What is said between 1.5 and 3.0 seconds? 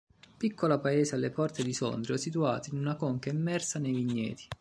di Sondrio situato in una